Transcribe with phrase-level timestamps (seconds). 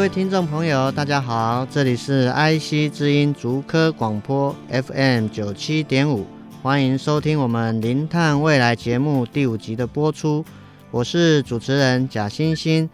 [0.00, 6.26] 各位听众朋友，大家好，这里是 IC 之音竹科广播 FM 九七点五，
[6.62, 10.42] 欢迎收听我们零碳未来节目第五集的播出，
[10.90, 12.88] 我是主持人贾欣欣。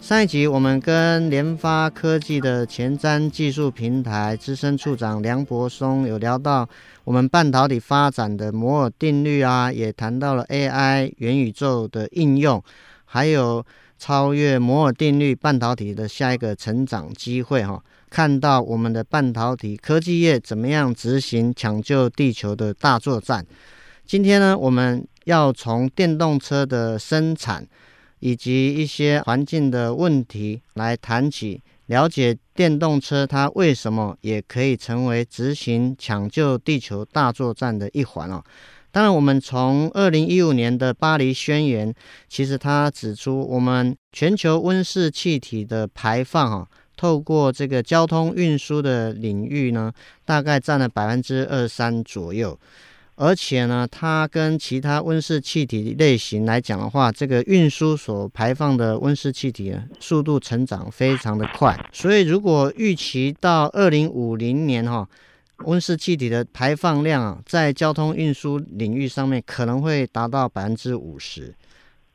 [0.00, 6.66] 上一集我们跟联发科技的前瞻技术平台资深处长梁博松有聊到
[7.04, 12.64] 我们半导体发展的摩尔定律啊，也谈到了 AI 元宇宙的应用，
[13.04, 13.62] 还有。
[13.98, 23.44] 超越摩尔定律半导体的下一个成长机会哈，看到我们的半导体科技业怎么样执行抢救地球的大作战。
[24.04, 27.66] 今天呢，我们要从电动车的生产
[28.20, 38.42] 以及一些环境的问题来谈起，了解电动车它为什么也可以成为执行抢救地球大作战的一环哦。
[38.96, 41.94] 当然，我们从二零一五年的巴黎宣言，
[42.30, 46.66] 其实它指出，我们全球温室气体的排放啊，
[46.96, 49.92] 透过这个交通运输的领域呢，
[50.24, 52.58] 大概占了百分之二三左右。
[53.16, 61.78] 而且呢，它跟其他温室气体类型来讲的话，这个运输所排放的温室气体速度成长非常的快。
[61.92, 65.06] 所以，如果预期到二零五零年哈。
[65.64, 71.54] 温室气体的排放量啊，在交通运输领域上面可能会达到百分之五十，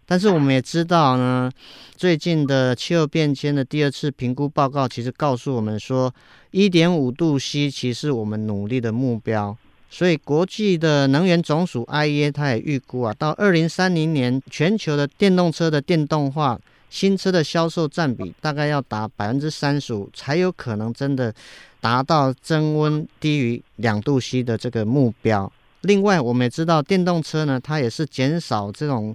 [0.06, 1.52] 但是我们也知道呢，
[1.95, 6.14] 最近的气候变迁的第二次评估报告，其实告诉我们说，
[6.52, 9.58] 一点五度 C 其实我们努力的目标。
[9.89, 16.60] 所以国际的能源总署 IEA 它也预估啊，到二零三零年，全球的电动车的电动化。
[16.89, 21.33] 新车的销售占比大概要达百分之三十五，才有可能真的
[21.81, 25.52] 达到增温低于两度 C 的这个目标。
[25.81, 29.14] 另外，我们也知道电动车呢，它也是减少这种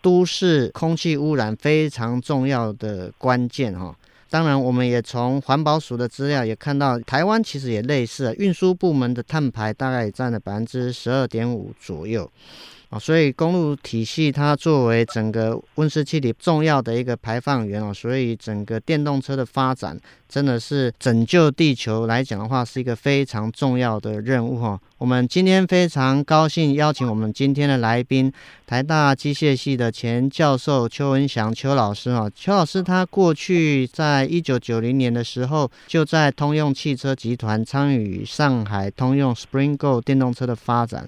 [0.00, 3.94] 都市空气污染非常重要的关键哈。
[4.30, 12.30] 当然，我们也从环保署的资料也看到，台湾其实也类似，运输部门的碳排大概占了百分之十二点五左右。
[12.90, 24.80] 啊，所以公路体系它作为整个温室气体重要的一个排放源哦，所以整个电动车的发展真的是拯救地球来讲的话，是一个非常重要的任务哈。
[24.96, 28.32] 我们今天非常高兴邀请我们今天的来宾，
[28.66, 32.30] 台大机械系的前教授邱文祥邱老师哈。
[32.34, 41.06] 邱老师他过去在一九九零年的时候就在通用汽车集团参与上海通用 Spring Go 电动车的发展。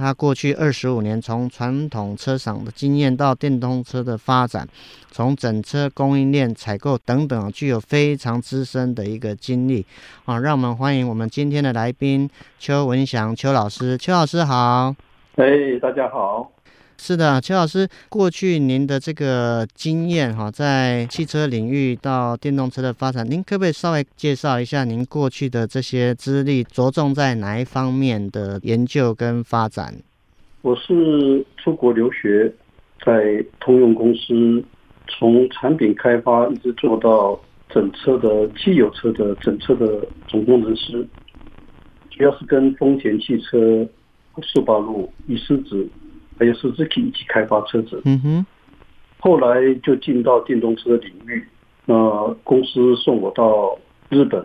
[0.00, 4.66] 他过去二十五年，从传统车厂的经验到电动车的发展，
[5.10, 9.84] 从整车供应链采购等等，具有非常资深的一个经历
[10.24, 10.38] 啊！
[10.38, 12.28] 让我们欢迎我们今天的来宾
[12.58, 13.98] 邱文祥邱老师。
[13.98, 14.96] 邱老师好，
[15.36, 15.44] 哎，
[15.82, 16.50] 大家好。
[17.02, 29.94] 是的，邱老师，过去您的这个经验哈，在汽车领域到电动车的发展，您可不可以稍微介绍一下您过去的这些资历，着重在哪一方面的研究跟发展？
[30.60, 32.52] 我是出国留学，
[33.02, 34.62] 在通用公司，
[35.08, 37.40] 从产品开发一直做到
[37.70, 41.08] 整车的汽油车的整车的总工程师，
[42.10, 43.88] 主要是跟丰田汽车、
[44.42, 45.88] 速霸陆、伊势子。
[46.40, 48.46] 还有是自己一起开发车子，嗯哼，
[49.18, 51.44] 后来就进到电动车的领域，
[51.84, 51.94] 那
[52.42, 53.78] 公司送我到
[54.08, 54.42] 日本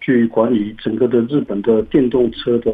[0.00, 2.72] 去管理整个的日本的电动车的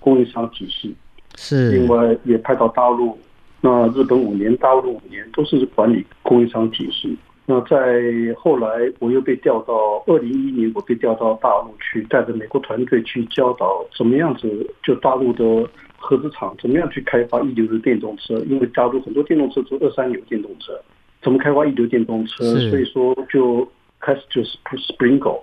[0.00, 0.96] 供应商体系，
[1.36, 3.18] 是，另外也派到大陆，
[3.60, 7.14] 那日本五年，大陆五年都是管理供应商体系。
[7.44, 8.02] 那在
[8.34, 15.68] 后来我又被调到二零一一年，我被调到大陆去，带着美国团队去教导怎么样子，就大陆的。
[16.06, 18.38] 合资厂怎么样去开发一流的电动车？
[18.48, 20.72] 因为大陆很多电动车做二三流电动车，
[21.20, 22.44] 怎么开发一流电动车？
[22.70, 23.68] 所以说就
[23.98, 25.42] 开始就是 Spring Go，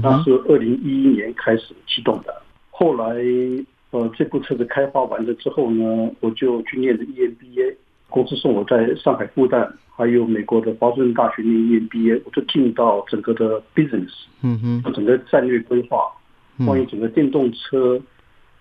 [0.00, 2.32] 那是二零一一年开始启动的。
[2.70, 3.16] 后来
[3.90, 7.74] 呃这部车子开发完了之后呢，我就去念的 EMBA，
[8.08, 14.12] 公司送我在上海复旦，还有美国的华盛顿大学念 EMBA，我就进到整个的 business，
[14.42, 15.98] 嗯哼，整个战略规划，
[16.64, 18.00] 关于整个电动车。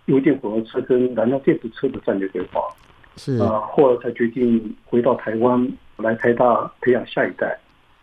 [0.05, 2.61] 油电混合车跟燃料电池车的战略规划，
[3.17, 7.57] 是啊，后来才决定回到台湾，来台大培养下一代。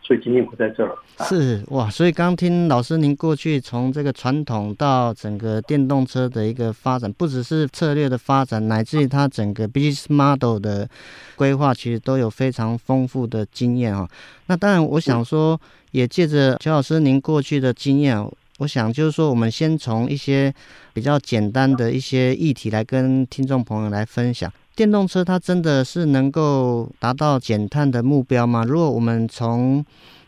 [0.05, 0.93] 所以今天我在这儿。
[1.21, 10.89] 是哇，所以刚听老师您过去从这个传统到整个电动车的一个发展，不只是策略的发展，乃至于它整个 business model 的
[11.37, 14.09] 规划，其实都有非常丰富的经验哈。
[14.47, 15.59] 那当然，我想说，
[15.93, 18.19] 也借着邱老师您过去的经验，
[18.63, 20.55] 我想就是说，我们先从一些
[20.95, 24.49] 比较简单的一些议题来跟听众朋友来分享。
[24.77, 28.65] 电动车它真的是能够达到减碳的目标吗？
[28.65, 29.85] 如果我们从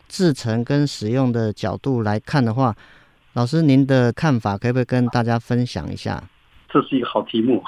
[0.09, 2.75] 制成跟使用的角度来看的话，
[3.35, 6.21] 老师您的看法可不可以跟大家分享一下？
[6.67, 7.63] 这是一个好题目，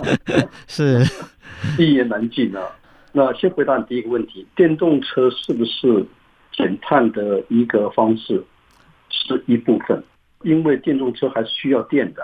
[0.68, 1.02] 是
[1.80, 2.60] 一言难尽啊。
[3.12, 6.04] 那先回答你第一个问题：电动车是不是
[6.52, 8.44] 减碳的一个方式？
[9.16, 10.02] 是一部分，
[10.42, 12.22] 因为电动车还是需要电的。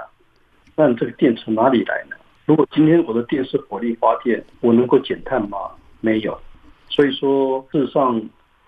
[0.76, 2.16] 那这个电从哪里来呢？
[2.44, 5.58] 如果今天我的电是火力发电，我能够减碳吗？
[6.00, 6.38] 没有。
[6.88, 8.22] 所以说，事实上，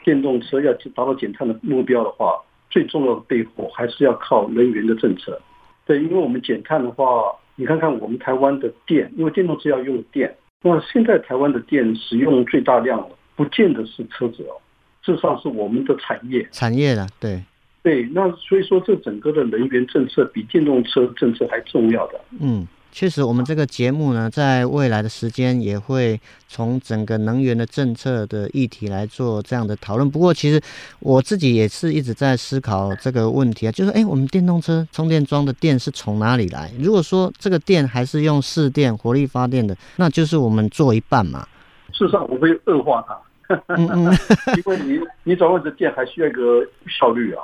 [0.04, 2.40] 电动车要达到减碳的目标的话，
[2.70, 5.40] 最重要的背后还是要靠能源的政策。
[5.86, 14.56] 对，因为我们减碳的话，你看看我们台湾的电，因为电动车要用电，那现在台湾的电使用最大量的，不见得是车子哦，
[15.02, 16.46] 事实上是我们的产业。
[16.52, 17.42] 产业了，对。
[17.84, 22.20] 对，那所以说，这整个的能源政策比电动车政策还重要的。
[22.40, 22.66] 嗯。
[22.96, 30.08] 确实，我们这个节目呢，在未来的时间也会从整个能源的政策的议题来做这样的讨论。
[30.08, 30.60] 不过，其实
[31.00, 36.70] 我自己也是一直在思考这个问题啊，就是哎，我们电动车充电桩的电是从哪里来？
[36.78, 41.44] 如果说这个电还是用市电、火力发电的，那就是我们做一半嘛。
[41.92, 44.04] 事实上，我会恶化它，嗯嗯，
[44.56, 47.42] 因为你你转换的电还需要一个效率啊。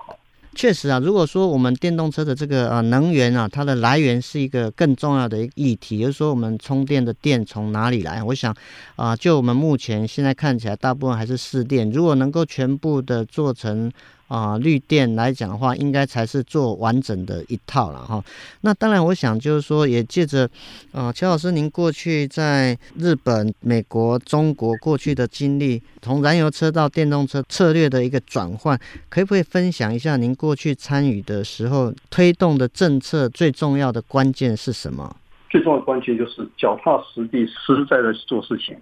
[0.55, 8.23] 确实啊，如果说我们电动车的这个呃能源啊，它的来源是一个更重要的议题，就是说我们充电的电从哪里来？
[8.23, 8.55] 我想
[8.97, 13.91] 啊，就我们目前现在看起来，大部分还是市电，如果能够全部的做成。
[14.31, 18.23] 啊，绿电来讲的话，应该才是做完整的一套了哈。
[18.61, 20.49] 那当然，我想就是说，也借着
[20.93, 28.79] 啊，邱老师您过去在日本、美国、中国过去的经历，从燃油车到电动车策略的一个转换，
[29.09, 35.17] 可不可以分享一下您过去参与的时候推动的政策最重要的关键是什么？
[35.51, 38.77] 最重要的关键就是脚踏实地、实实在在做事情。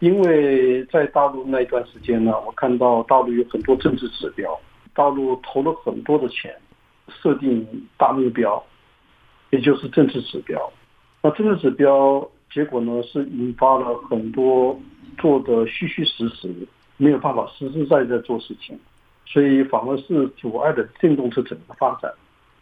[0.00, 4.60] 因为在大陆那一段时间呢，我看到大陆有很多政治指标。
[5.00, 6.54] 大陆投了很多的钱，
[7.08, 7.66] 设定
[7.96, 8.62] 大目标，
[9.48, 10.70] 也就是政治指标。
[11.22, 14.78] 那政治指标结果呢，是引发了很多
[15.16, 16.54] 做的虚虚实实，
[16.98, 18.78] 没有办法实实在在做事情，
[19.24, 22.12] 所以反而是阻碍了电动车整个发展。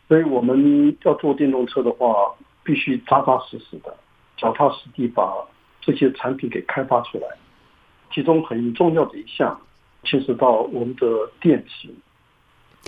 [0.06, 2.32] 所以我们要做电动车的话，
[2.62, 3.92] 必须扎扎实实的、
[4.36, 5.44] 脚踏实地把
[5.80, 7.26] 这些产品给开发出来。
[8.12, 9.60] 其中很重要的一项，
[10.04, 11.92] 牵涉到我们的电池。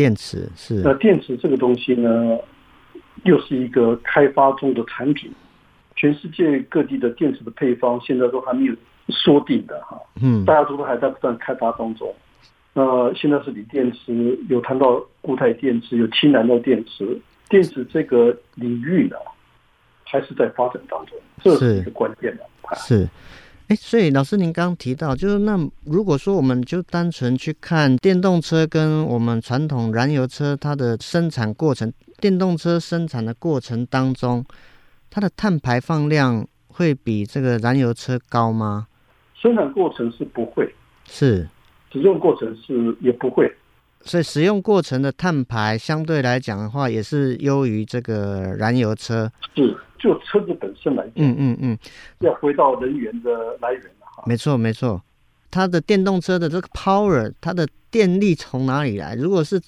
[0.01, 2.39] 电池是，那电池这个东西呢，
[3.25, 5.31] 又是一个开发中的产品。
[5.95, 8.75] 全世界各地的电池的配方现在都还没有
[9.09, 12.15] 说定的哈，嗯，大家都还在不断开发当中。
[12.73, 17.21] 那现在是锂电池，有谈到固态电池，有氢燃料电池，
[17.51, 19.17] 电池这个领域呢，
[20.05, 23.07] 还是在发展当中，这是一个关键的，是。
[23.71, 34.45] 哎，所以老师您刚刚提到，就是那如果说我们就单纯去看电动车跟我们传统燃油车它的生产过程，电动车生产的过程当中，
[35.09, 38.89] 它的碳排放量会比这个燃油车高吗？
[39.41, 40.75] 生产过程是不会，
[41.09, 41.49] 是
[41.93, 43.49] 使用过程是也不会，
[44.01, 49.31] 所以使用过程的碳排相对来讲的话，也是优于这个燃油车。
[49.55, 49.77] 是。
[50.01, 51.79] 就车子本身来讲，嗯嗯嗯，
[52.21, 53.31] 要回到能源的
[53.61, 54.25] 来源了哈。
[54.27, 55.01] 没错没错，
[55.51, 59.15] 它的电动车的这个 power，它的电力从哪里来？
[59.15, 59.61] 如果是，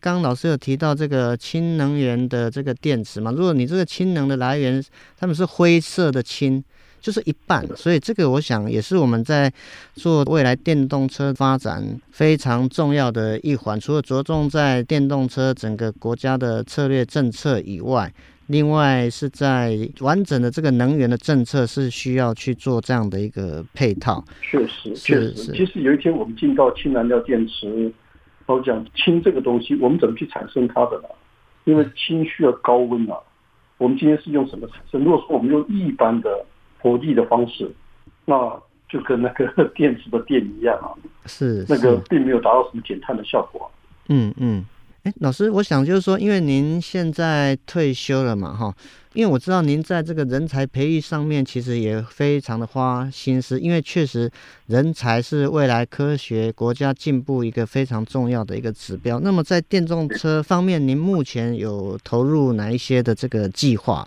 [0.00, 4.82] 刚刚老师有提到这个氢能源的这个电池嘛，如果你这个氢能的来源，
[5.18, 6.64] 他们是灰色的氢，
[6.98, 7.66] 就是一半。
[7.76, 9.52] 所以这个我想也是我们在
[9.94, 13.78] 做未来电动车发展非常重要的一环。
[13.78, 18.10] 除了着重在电动车整个国家的策略政策以外。
[18.50, 24.24] 另外是在完整的这个能源的政策是需要去做这样的一个配套。
[24.42, 27.92] 确实，确实，其实有一天我们进到氢燃料电池，
[28.46, 31.08] 我讲氢这个东西，我们怎么去产生它的呢？
[31.62, 33.14] 因为氢需要高温啊。
[33.78, 35.04] 我们今天是用什么产生？
[35.04, 36.44] 如果说我们用一般的
[36.80, 37.70] 火力的方式，
[38.24, 40.90] 那就跟那个 电池的电一样啊。
[41.26, 43.70] 是，那个并没有达到什么减碳的效果。
[44.08, 44.66] 嗯嗯。
[45.02, 48.74] 哎，老师，我想就是说，因为您现在退休了嘛，哈，
[49.14, 54.30] 因为我知道您在这个人才培育上面其实也非常的花心思，因为确实
[54.66, 59.18] 人才是未来科学国家进步一个非常重要的一个指标。
[59.20, 64.06] 那么在电动车方面，您目前有投入哪一些的这个计划？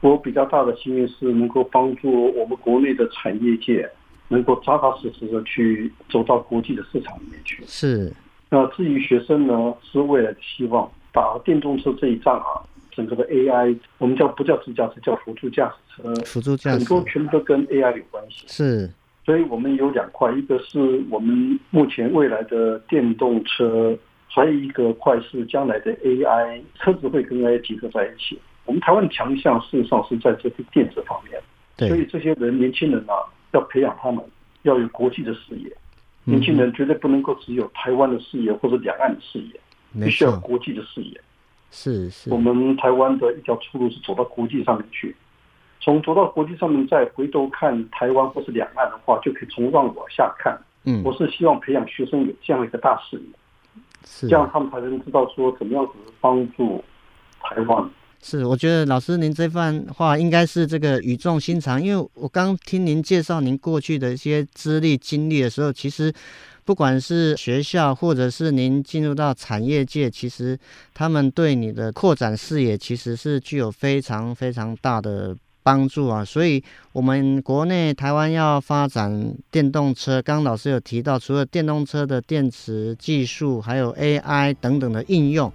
[0.00, 3.88] 我比较大的心愿是能够帮助我们国内的产业界
[4.26, 7.62] 能够扎扎实实的去走到国际的市场里面去。
[7.68, 8.12] 是。
[8.50, 10.90] 那至于学生呢，是未来的希望。
[11.12, 16.14] 打电动车这一仗啊，整个的 AI，我们叫不叫自驾车，叫辅助驾驶车。
[16.24, 16.78] 辅助驾驶。
[16.78, 18.44] 很多全部都跟 AI 有关系。
[18.46, 18.90] 是。
[19.24, 20.78] 所以我们有两块，一个是
[21.10, 23.96] 我们目前未来的电动车，
[24.28, 28.38] 还有一个块是将来的 AI，车子会跟 AI 结合在一起。
[28.64, 31.40] 我们台湾的强项事实上是在这个电子方面。
[31.76, 31.88] 对。
[31.88, 33.14] 所以这些人，年轻人啊，
[33.52, 34.24] 要培养他们，
[34.62, 35.70] 要有国际的视野。
[36.30, 39.60] 年轻人绝对不能够只有台湾的视野或者两岸的视野，
[40.04, 41.20] 必须要国际的视野。
[41.70, 45.14] 是是，我们台湾的一条出路是走到国际上面去，
[45.80, 50.58] 从走到国际上面再回头看台湾或是两岸的话，就可以从上往下看。
[50.84, 53.22] 嗯，我是希望培养学生有这样一个大视野，
[54.04, 56.82] 是这样他们才能知道说怎么样子帮助
[57.40, 57.90] 台湾。
[58.22, 66.12] 是，我觉得老师您这番话应该是这个语重心长，因为我刚听您介绍您过去的一些资历经历的时候，其实
[66.64, 70.56] 不管是学校或者是您进入到产业界，其实
[70.92, 76.22] 他们对你的扩展视野其实是具有非常非常大的帮助啊。
[76.22, 76.62] 所以，
[76.92, 85.50] 我们国内台湾要发展电动车，刚老师有提到，除了电动车的电池技术，还有 AI 等等的应用。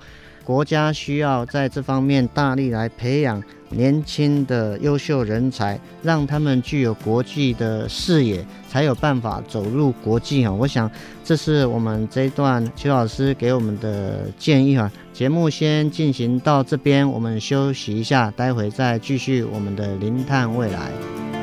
[0.45, 10.51] 国家需要在这方面大力来培养年轻的优秀人才，让他们具有国际的视野，才有办法走入国际啊！
[10.53, 10.89] 我想
[11.23, 14.89] 这是我们这一段邱老师给我们的建议啊。
[15.11, 21.34] 节目先进行到这边，我们休息一下，待会再继续我们的零碳未来。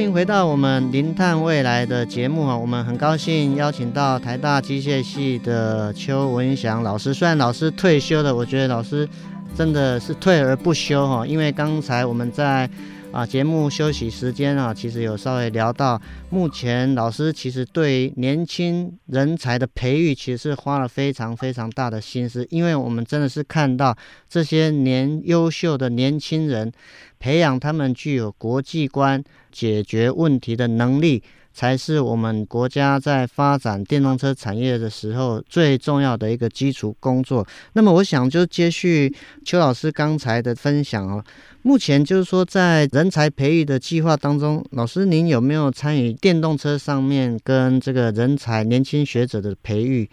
[0.00, 2.56] 欢迎回到我们零碳未来的节目啊！
[2.56, 7.12] 我们很高兴邀请到台大机械系的邱文祥老师。
[7.12, 9.06] 虽然老师退休了，我觉得老师
[9.54, 11.26] 真的是退而不休哈。
[11.26, 12.66] 因为刚才我们在
[13.12, 16.00] 啊节目休息时间啊，其实有稍微聊到，
[16.30, 22.46] 目前老师其实对年轻人才的培育，其实是花了非常非常大的心思。
[22.50, 23.96] 因为我们真的是看到
[24.28, 26.72] 这些年优秀的年轻人。
[27.18, 37.46] 培养他们具有国际观、解决问题的能力，才是我们国家在发展电动车产业的时候最重要的一个基础工作。
[37.74, 39.12] 那么，我想就接续
[39.44, 41.24] 邱老师刚才的分享哦。
[41.62, 50.08] 目前就是说，在人才培育的计划当中，老师您有没有参与电动车上面跟这个人才年轻学者的培育？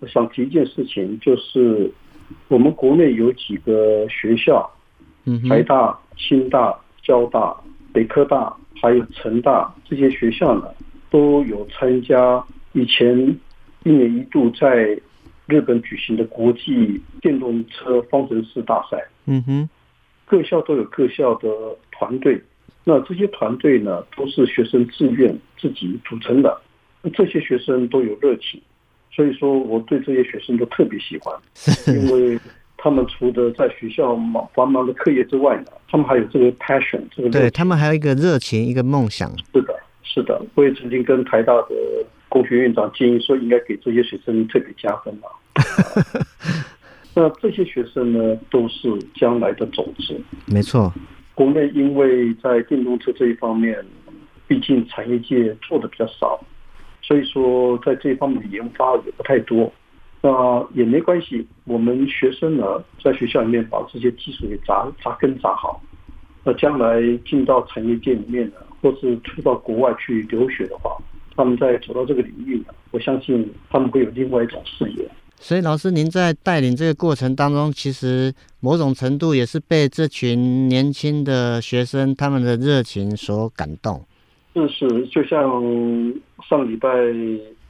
[0.00, 1.92] 我想提一件事情，就是
[2.48, 4.70] 我们国内有几个学校，
[5.24, 5.98] 嗯，台大。
[6.14, 7.56] 清大、交大、
[7.92, 10.64] 北科大，还有成大这些学校呢，
[11.08, 13.16] 都有参加以前
[13.84, 15.00] 一年一度在
[15.46, 19.00] 日本举行的国际电动车方程式大赛。
[19.26, 19.68] 嗯哼，
[20.26, 21.48] 各校都有各校的
[21.92, 22.42] 团队，
[22.82, 26.60] 那这些团队呢，都是学生自愿自己组成的。
[27.14, 28.60] 这些学生都有热情，
[29.12, 31.32] 所以说我对这些学生都特别喜欢，
[31.86, 32.36] 因为。
[32.82, 39.30] 他们除了在学校忙繁忙的课业之外呢，他们还有这个 passion，这个对他们还有一个热情，一个梦想。
[39.54, 40.44] 是的，是的。
[40.56, 41.68] 我也曾经跟台大的
[42.28, 45.28] 工学院长建议说，应该给这些学生特别加分嘛。
[47.14, 50.20] 那这些学生呢，都是将来的种子。
[50.46, 50.92] 没错。
[51.36, 53.78] 国内因为在电动车这一方面，
[54.48, 56.44] 毕竟产业界做的比较少，
[57.00, 59.72] 所以说在这一方面的研发也不太多。
[60.24, 62.64] 那也没关系，我们学生呢，
[63.02, 65.82] 在学校里面把这些技术给扎扎根扎好。
[66.44, 70.96] 那将来进到产业界里面呢，或是出到国外去留学的话，
[71.34, 75.04] 他们在走到这个领域呢，我相信他们会有另外一种视野。
[75.38, 84.00] 所以，老师您在带领这个过程当中，其实某种程度也是被这群年轻的学生他们的热情所感动。
[84.54, 85.50] 是是，就像
[86.48, 86.88] 上礼拜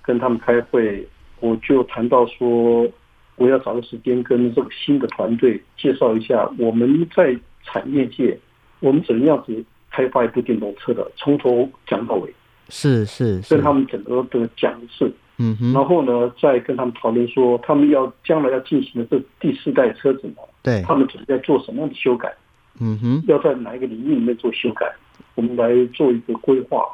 [0.02, 1.08] 跟他们开会。
[1.42, 2.88] 我就谈到说，
[3.34, 8.38] 我要找个时间跟这个新的团队介绍一下我们在产业界，
[8.78, 12.32] 我们怎么样子开发一部电动车的，从头讲到尾，
[12.68, 22.32] 是是，是，跟他们整个的讲一次，嗯哼，然后呢，再跟他们讨论说，他们要将来要进行的这第四代车子呢，对，他们准备要做什么样的修改，
[22.80, 24.86] 嗯哼，要在哪一个领域里面做修改，
[25.34, 26.86] 我们来做一个规划。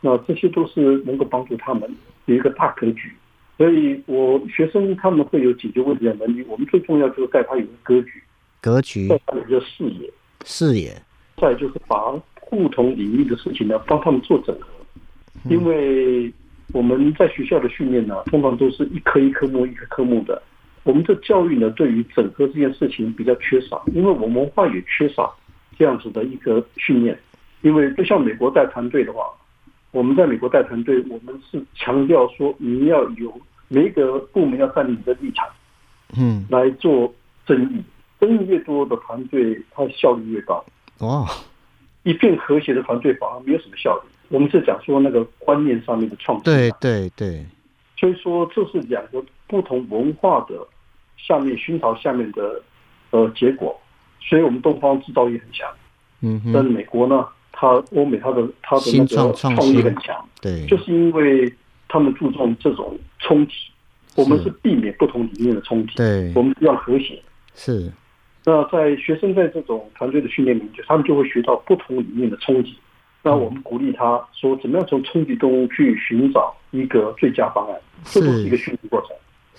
[0.00, 1.82] 那这些都是能够帮助他们
[2.24, 3.12] 有一个大格局。
[3.60, 8.22] 所以我学生他们会有解决问题的能力，我们最重要就是带他有个格局，
[8.58, 10.10] 格局，带他有一个视野，
[10.46, 10.90] 视野。
[11.36, 12.10] 再就是把
[12.48, 14.68] 不同领域的事情呢，帮他们做整合。
[15.50, 16.32] 因为
[16.72, 20.42] 我们在学校的训练呢，通常都是一科一科目一个科目的。
[20.84, 25.36] 我们的教育呢，对于整合这件事情比较缺少，因为我们文化也缺少
[25.78, 27.14] 这样子的一个训练。
[27.60, 29.24] 因为就像美国带团队的话，
[29.90, 33.30] 我们在美国带团队，我们是强调说你要有
[33.72, 35.48] 每一个部门要站立你的立场，
[36.18, 37.12] 嗯，来做
[37.46, 37.80] 争议，
[38.20, 40.64] 争议越多的团队，它效率越高。
[40.98, 41.26] 哇，
[42.02, 44.08] 一片和谐的团队反而没有什么效率。
[44.28, 46.44] 我们是讲说那个观念上面的创新。
[46.44, 47.46] 对对对。
[47.96, 50.56] 所以说，这是两个不同文化的
[51.18, 52.62] 下面熏陶下面的
[53.10, 53.78] 呃结果，
[54.20, 55.68] 所以我们东方制造业很强，
[56.22, 61.52] 嗯哼，但美国呢，它欧美它的它的那个创意很强，对，就是因为
[61.90, 63.52] 他们注重这种冲击，
[64.14, 67.20] 我们是避免不同理念的冲击，对，我们要和谐，
[67.54, 67.92] 是。
[68.44, 72.74] 那在学生在这种团队的训练里面，他们就会学到不同理念的冲击。
[73.22, 79.10] 那我们鼓励他说，怎么样从冲击中去寻找一个最佳方案，这是一个训练过程。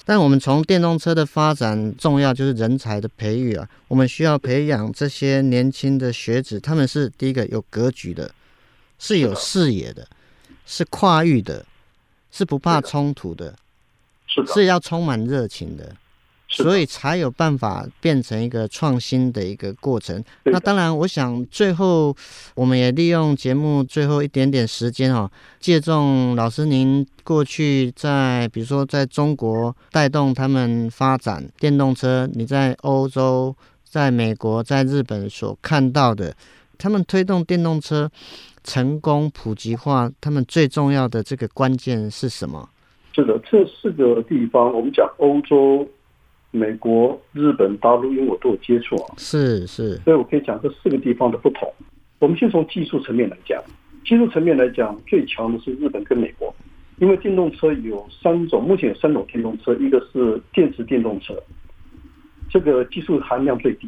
[0.04, 3.70] 但我们从电动车的发展，重要就是人才的培育啊。
[3.88, 8.32] 我们需要培养这些年轻的学子，他们是第一个有格局的，
[8.98, 10.08] 是有视野的，
[10.66, 11.64] 是跨域的，
[12.32, 13.56] 是不怕冲突的，
[14.28, 15.96] 是的，是要充满热情的。
[16.54, 20.22] 所以才有办法变成一个创新的一个过程。
[20.44, 22.14] 那当然，我想最后
[22.56, 36.36] 我们也利用节目最后一点点时间哈，借重老师您过去在比如说在中国带动他们发展电动车，你在欧洲、在美国、在日本所看到的，
[36.78, 38.12] 他们推动电动车
[38.64, 42.70] 成功普及化，他们最重要的这个关键是什么？
[43.14, 45.88] 是的，这四个地方，我们讲欧洲。
[46.54, 51.74] 美国、日本、大陆，因为我都有接触啊，是是，所以我可以讲这四个地方的不同。
[52.20, 53.64] 我们先从技术层面来讲，
[54.04, 56.54] 技术层面来讲，最强的是日本跟美国，
[56.98, 61.34] 因为电动车有三种，目前有三种电动车，一个是电池电动车，
[62.50, 63.88] 这个技术含量最低；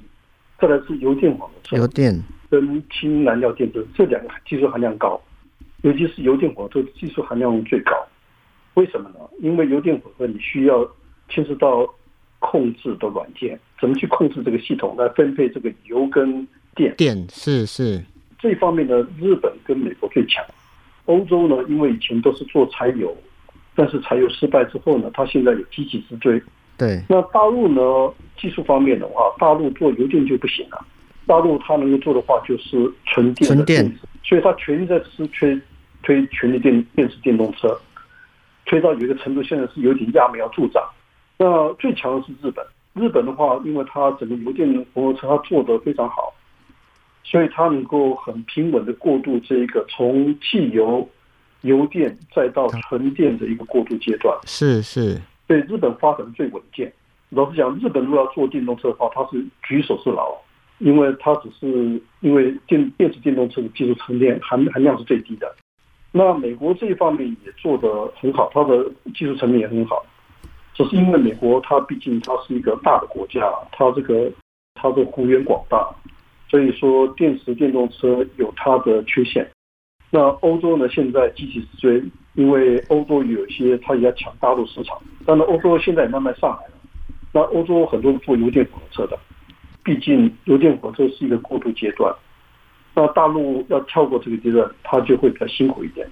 [0.58, 2.18] 再来是油电混合车，油电
[2.62, 5.20] 跟氢燃料电池这两个技术含量高，
[5.82, 7.92] 尤其是油电混合技术含量最高。
[8.76, 9.16] 为什么呢？
[9.40, 10.88] 因为油电混合你需要
[11.30, 11.92] 牵涉到。
[12.46, 16.94] 控制的软件怎么去控制这个系统来分配这个油跟电？
[16.98, 18.04] 电是是
[18.38, 20.44] 这一方面呢，日本跟美国最强。
[21.06, 23.16] 欧洲呢，因为以前都是做柴油，
[23.76, 26.44] 但是柴油失败之后呢，它现在有积极之追。
[26.78, 27.02] 对。
[27.08, 30.86] 那大陆呢，技术方面的话，大陆做油电就不行了。
[31.26, 33.90] 大陆它能够做的话，就是纯电的电池。
[33.90, 34.00] 纯电。
[34.24, 35.60] 所以它全力在是推
[36.02, 37.78] 推全力电电池电动车，
[38.66, 40.84] 推到有一个程度，现在是有点揠苗助长。
[41.38, 46.34] 那最强的是日本，日本的话，因为它整个油电混合车它做得非常好，
[47.24, 51.08] 所以它能够很平稳的过渡这一个从汽油、
[51.62, 54.34] 油电再到纯电的一个过渡阶段。
[54.46, 56.92] 是是，对日本发展最稳健。
[57.30, 60.34] 老实讲，日本如果要做电动车的话，它是举手之劳，
[60.80, 65.56] 因为它只是因为电电池电动车的技术层面含含量是最低的。
[66.12, 70.06] 那美国这一方面也做得很好，它的技术层面也很好。
[70.76, 74.32] 只是因为美国它毕竟它是一个大的国家，它这个
[74.76, 75.88] 它的幅员广大，
[76.50, 79.48] 所以说电池电动车有它的缺陷。
[80.10, 84.96] 那欧洲呢，现在急起直追，因为欧洲有一些它也要抢大陆市场。
[85.26, 86.74] 但是，欧洲现在慢慢上来了。
[87.32, 89.18] 那欧洲很多做油电混合车的，
[89.84, 92.14] 毕竟油电混合车是一个过渡阶段。
[92.96, 96.08] 那大陆要跳过这个阶段，它就会比较辛苦一点。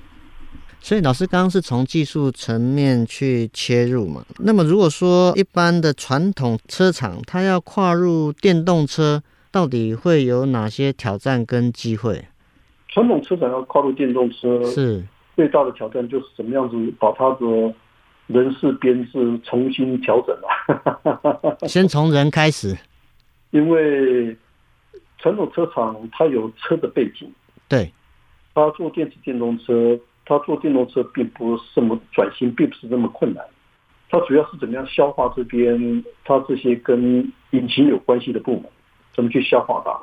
[0.80, 4.26] 所以老师刚刚是从技术层面去切入嘛？
[4.40, 12.26] 那么如果说一般的传统车厂，它要跨入电动车，到底会有哪些挑战跟机会？
[12.88, 15.06] 传统车厂要跨入电动车，是
[15.36, 17.74] 最大的挑战就是怎么样子把它的
[18.26, 21.58] 人事编制重新调整了。
[21.70, 22.76] 先从人开始，
[23.52, 24.36] 因为
[25.20, 27.32] 传统车厂它有车的背景，
[27.70, 27.94] 对，
[28.54, 30.00] 它做电池电动车。
[30.24, 33.44] 它做电动车并不是这么转型，并不是这么困难。
[34.08, 38.66] 它主要是怎么样消化这边它这些跟引擎有关系的部门，
[39.14, 40.00] 怎么去消化它。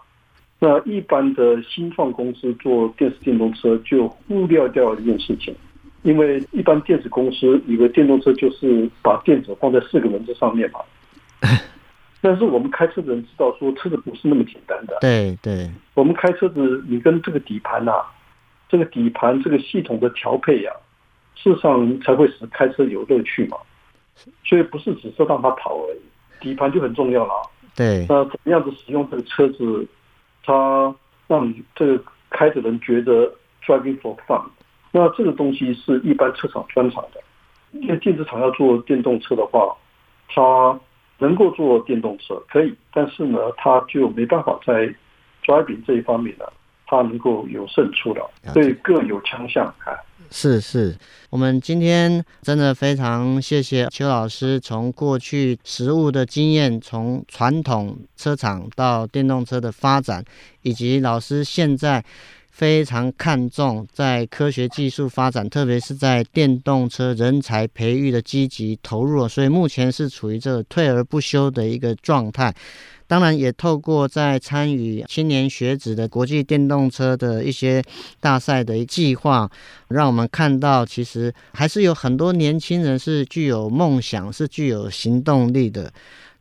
[0.58, 5.54] 那一般的新创公司做电池电动车就忽略掉一件事情，
[6.02, 10.80] 因为一般电子公司以为电动车就是把电子放在四个轮子上面嘛。
[12.20, 14.98] 但是我们开车的人知道，说车子不是那么简单的。
[15.00, 18.12] 对对，我们开车子，你跟这个底盘呐、啊，
[18.68, 20.83] 这个底盘这个系统的调配呀、啊，
[21.37, 23.57] 事实上才会使开车有乐趣嘛。
[24.44, 26.00] 所以不是只是让它跑而已，
[26.40, 27.33] 底盘就很重要了。
[27.76, 29.87] 对，那怎么样子使用这个车子，
[30.44, 30.92] 它
[31.28, 33.33] 让你这个开的人觉得
[33.64, 34.42] driving for fun。
[34.90, 37.22] 那这个东西是一般车厂专长的，
[37.70, 39.76] 因为电子厂要做电动车的话，
[40.28, 40.76] 它。
[41.18, 44.87] 能够做电动车可以，但是呢，它就没办法在
[45.44, 46.44] driving 这一方面呢，
[46.87, 49.92] 它能够有胜出了，所以各有强项啊。
[50.31, 50.96] 是是，
[51.31, 60.24] 我们今天真的非常谢谢邱老师，从过去实物的经验，从传统车厂到电动车的发展，
[60.62, 62.04] 以及老师现在。
[62.59, 72.53] 非常看重在科学技术发展，特别是在电动车人才培育的积极投入，所以目前是处于这个退而不休的一个状态。
[73.07, 77.81] 当然，也透过在参与青年学子的国际电动车的一些
[78.18, 79.49] 大赛的计划，
[79.87, 85.92] 让我们看到其实还是有很多年轻人是具有梦想，是具有行动力的。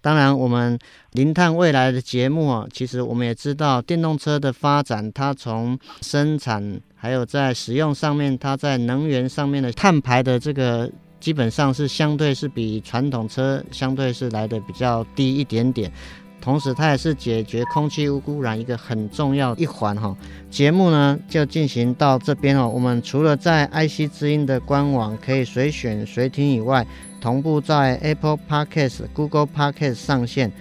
[0.07, 0.79] 当然，我们
[1.11, 10.89] 零碳未来的节目啊，其实我们也知道，电动车的发展，它从生产还有在使用上面，它在能源上面的碳排的这个，
[11.19, 15.91] 基本上是相对是比传统车相对是来的比较低一点点。
[16.39, 20.15] 同时，它也是解决空气污污染一个很重要一环哈。
[20.49, 22.69] 节目呢就进行到这边哦。
[22.69, 26.87] 我们除了在 IC 之音的官网可以随选随听以外，
[27.19, 30.51] 同步在 Apple Podcast、Google Podcast 上线，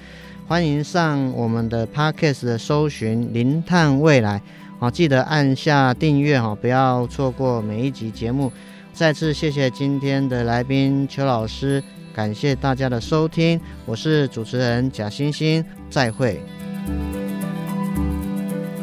[0.49, 4.41] 欢迎上我们的 Podcast 的搜寻“零碳未来”
[4.79, 8.53] 好，记得按下订阅哦，不要错过每一集节目。
[8.93, 11.83] 再次谢谢今天的来宾邱老师，
[12.15, 16.41] 感谢大家的收听，我是主持人贾欣欣，再会。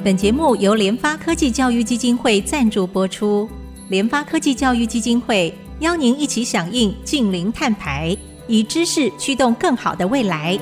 [0.03, 3.49] 本节目由联发科技教育基金会赞助播出，
[3.89, 5.53] 联发科技教育基金会。
[5.79, 8.15] 邀您一起响应净零碳排，
[8.47, 10.57] 以知识驱动更好的未来。